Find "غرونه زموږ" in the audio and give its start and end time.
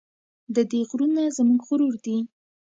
0.89-1.59